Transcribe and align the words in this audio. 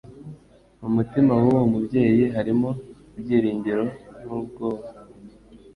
Mu 0.79 0.89
mutima 0.95 1.31
w'uwo 1.41 1.63
mubyeyi 1.71 2.23
harimo 2.35 2.69
ibyiringiro 3.17 3.83
n'ubwoba. 4.25 4.85